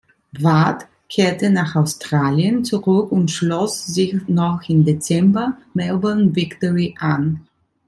[0.41, 7.47] Ward kehrte nach Australien zurück und schloss sich noch im Dezember Melbourne Victory an.